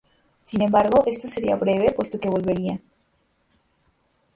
[0.43, 2.81] Sin embargo, esto sería breve, puesto que volverían.